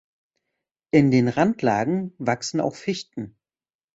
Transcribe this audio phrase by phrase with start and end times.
[0.89, 3.37] In den Randlagen wachsen auch Fichten.